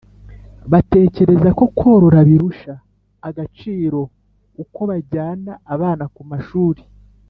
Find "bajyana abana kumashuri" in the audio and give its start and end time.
4.89-6.81